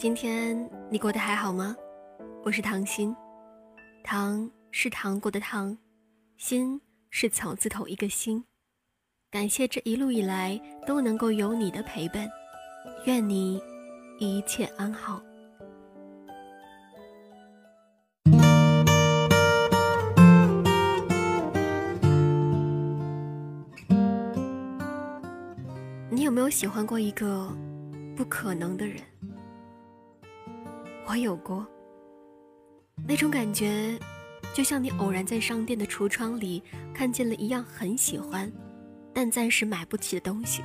[0.00, 0.56] 今天
[0.88, 1.74] 你过得还好吗？
[2.44, 3.12] 我是唐心，
[4.04, 5.76] 糖是糖果的糖，
[6.36, 8.44] 心是草字头一个心。
[9.28, 10.56] 感谢这一路以来
[10.86, 12.28] 都能够有你的陪伴，
[13.06, 13.60] 愿你
[14.20, 15.20] 一切安好。
[26.08, 27.52] 你有没有喜欢过一个
[28.16, 29.02] 不可能的人？
[31.08, 31.66] 我有过。
[33.06, 33.98] 那种感觉，
[34.52, 36.62] 就像你偶然在商店的橱窗里
[36.92, 38.52] 看见了一样很喜欢，
[39.14, 40.62] 但暂时买不起的东西。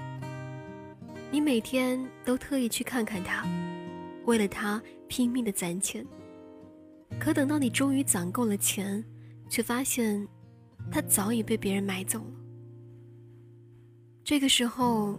[1.31, 3.47] 你每天都特意去看看它，
[4.25, 6.05] 为了它拼命的攒钱。
[7.17, 9.01] 可等到你终于攒够了钱，
[9.47, 10.27] 却发现，
[10.91, 12.25] 它早已被别人买走了。
[14.25, 15.17] 这个时候，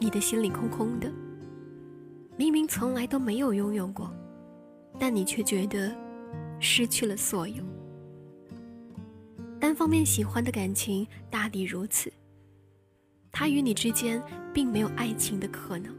[0.00, 1.12] 你的心里空空的。
[2.36, 4.10] 明明从来都没有拥有过，
[4.98, 5.94] 但你却觉得。
[6.60, 7.62] 失去了所有，
[9.60, 12.10] 单方面喜欢的感情大抵如此。
[13.30, 14.22] 他与你之间
[14.54, 15.94] 并没有爱情的可能，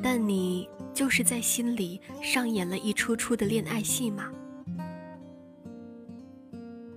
[0.00, 4.30] 但你就是在心里上演了一出出的恋爱戏码。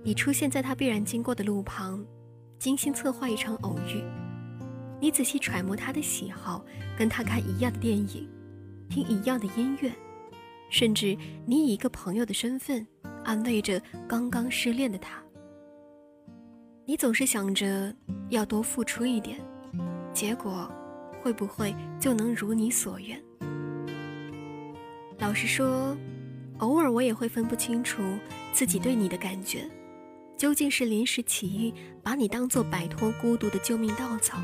[0.04, 2.04] 你出现在他必然经过的路旁，
[2.60, 4.04] 精心策划一场偶遇。
[5.00, 6.64] 你仔细揣摩他的喜好，
[6.96, 8.28] 跟他看一样的电影，
[8.88, 9.90] 听一样的音乐。
[10.72, 12.84] 甚至你以一个朋友的身份
[13.24, 15.22] 安慰着刚刚失恋的他，
[16.86, 17.94] 你总是想着
[18.30, 19.38] 要多付出一点，
[20.14, 20.66] 结果
[21.22, 23.22] 会不会就能如你所愿？
[25.18, 25.94] 老实说，
[26.60, 28.02] 偶尔我也会分不清楚
[28.54, 29.70] 自己对你的感觉，
[30.38, 34.38] 究竟是临时起意把你当做摆脱孤独的救命稻草，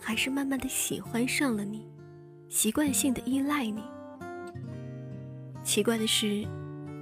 [0.00, 1.86] 还是慢慢的喜欢上了你，
[2.48, 3.82] 习惯性的依赖你。
[5.70, 6.44] 奇怪的是，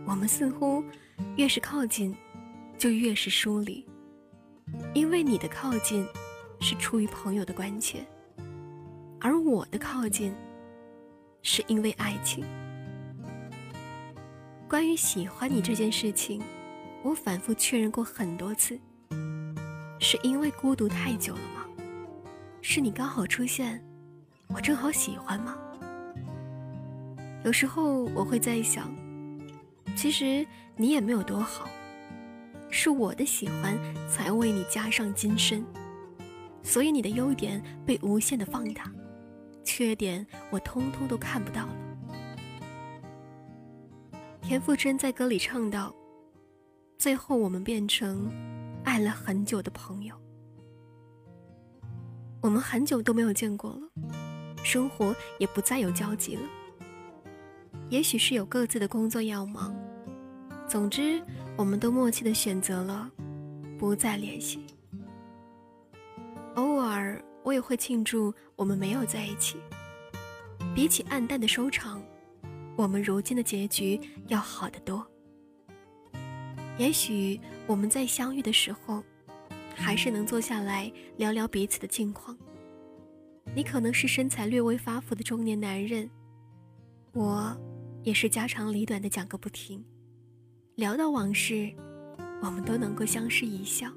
[0.07, 0.85] 我们似乎
[1.37, 2.15] 越是靠近，
[2.77, 3.83] 就越是疏离。
[4.93, 6.07] 因为你的靠近
[6.61, 8.07] 是出于朋友的关切，
[9.23, 10.35] 而我的靠近
[11.41, 12.45] 是因为爱情。
[14.69, 16.43] 关于喜欢你这件事情，
[17.03, 18.79] 我反复确认过很多次。
[19.99, 21.65] 是因为孤独太久了吗？
[22.61, 23.83] 是你刚好出现，
[24.49, 25.57] 我正好喜欢吗？
[27.45, 28.95] 有时候我会在想，
[29.97, 31.69] 其实你也没有多好，
[32.69, 33.79] 是我的喜欢
[34.09, 35.65] 才为你加上金身，
[36.63, 38.93] 所以你的优点被无限的放大，
[39.65, 41.77] 缺点我通通都看不到了。
[44.43, 45.95] 田馥甄在歌里唱道
[46.99, 48.31] ：“最后我们变成
[48.83, 50.15] 爱了很久的朋友，
[52.41, 53.81] 我们很久都没有见过了，
[54.65, 56.43] 生活也不再有交集了。”
[57.91, 59.75] 也许是有各自的工作要忙，
[60.69, 61.23] 总之，
[61.57, 63.11] 我们都默契的选择了
[63.79, 64.67] 不再联系。
[66.57, 69.57] 偶尔，我也会庆祝我们没有在一起。
[70.75, 72.03] 比起暗淡的收场，
[72.77, 75.05] 我们如今的结局要好得多。
[76.77, 79.03] 也许我们在相遇的时候，
[79.75, 82.37] 还是能坐下来聊聊彼此的近况。
[83.55, 86.09] 你可能是身材略微发福的中年男人，
[87.15, 87.57] 我。
[88.03, 89.85] 也是家长里短的讲个不停，
[90.77, 91.71] 聊到往事，
[92.41, 93.91] 我们都能够相视一笑。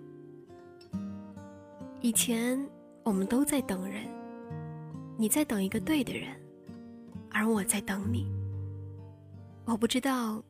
[2.02, 2.60] 以前
[3.04, 4.08] 我们都在等人，
[5.18, 6.30] 你在等一个对的人，
[7.30, 8.26] 而我在等你。
[9.66, 10.44] 我不知道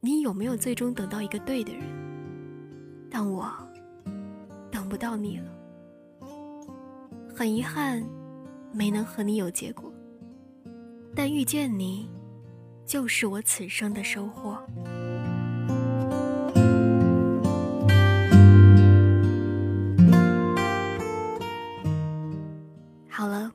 [0.00, 1.82] 你有没有最终等到一个对的人，
[3.08, 3.48] 但我
[4.70, 5.50] 等不到你了。
[7.34, 8.04] 很遗憾，
[8.72, 9.90] 没能和你有结果，
[11.14, 12.10] 但遇见你。
[12.90, 14.58] 就是我此生的收获。
[23.08, 23.48] 好了，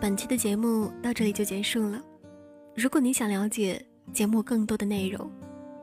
[0.00, 2.00] 本期的节目到这里就结束了。
[2.76, 5.28] 如果你想了解节目更多的内容，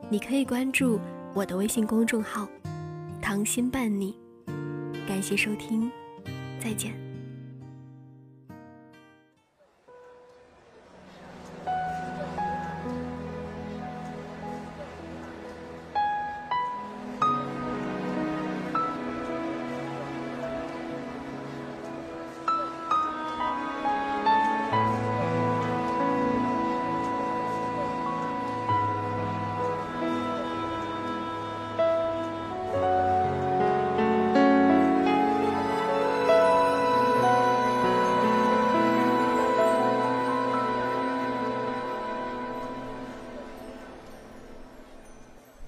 [0.08, 0.98] 你可以关注
[1.34, 2.48] 我的微信公众号
[3.20, 4.18] “糖心伴你”。
[5.06, 5.92] 感谢收听，
[6.58, 7.07] 再见。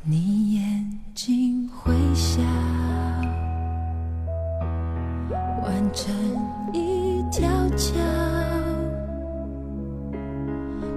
[0.02, 2.40] 你眼睛会笑
[5.62, 6.14] 弯成
[6.72, 8.00] 一条桥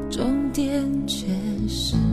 [0.09, 1.27] 终点却
[1.67, 2.12] 是。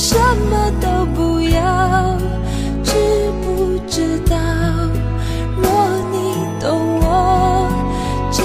[0.00, 2.16] 什么都不要，
[2.84, 2.92] 知
[3.42, 4.36] 不知道？
[5.56, 5.68] 若
[6.12, 6.16] 你
[6.60, 7.68] 懂我
[8.30, 8.40] 这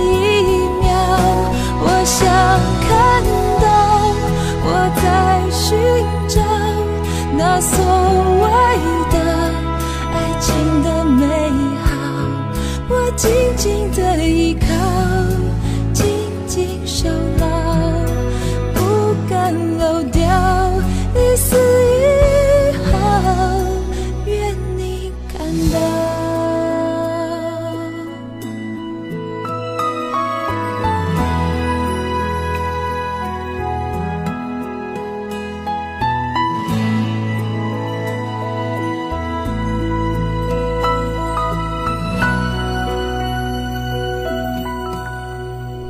[0.00, 0.02] 一
[0.80, 0.88] 秒，
[1.82, 2.16] 我想
[2.80, 2.88] 看
[3.60, 3.64] 到
[4.64, 4.66] 我
[4.96, 5.04] 在
[5.50, 5.76] 寻
[6.26, 6.40] 找
[7.36, 7.76] 那所
[8.40, 8.44] 谓
[9.12, 9.16] 的
[10.14, 10.48] 爱情
[10.82, 11.22] 的美
[11.84, 11.84] 好，
[12.88, 14.63] 我紧紧的依靠。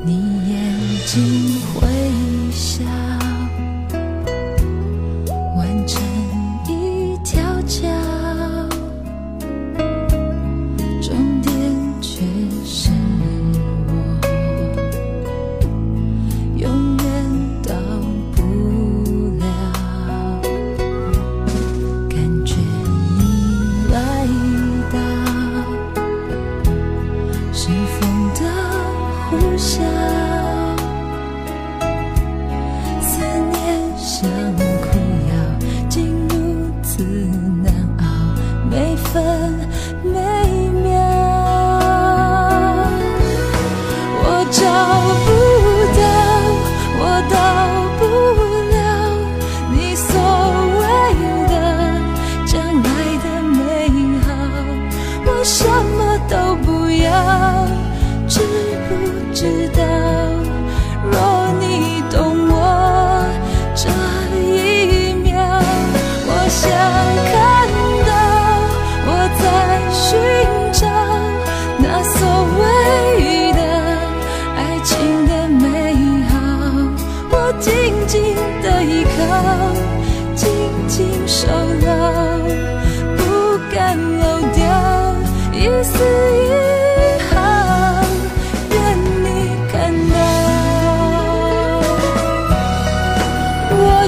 [0.07, 0.13] 你
[0.51, 1.89] 眼睛会
[2.53, 3.14] 笑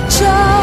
[0.09, 0.56] 这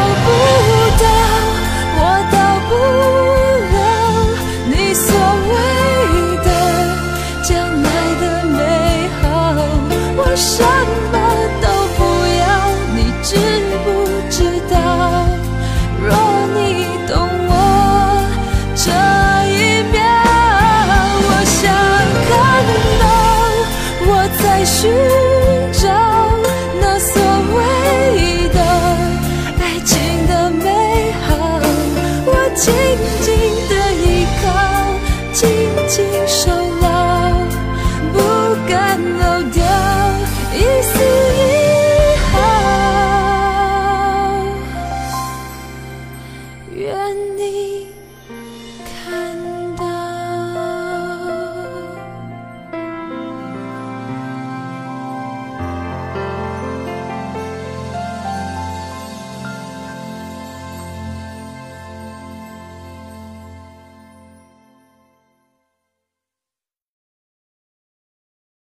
[32.54, 32.93] 情